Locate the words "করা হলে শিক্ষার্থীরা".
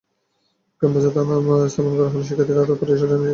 1.97-2.61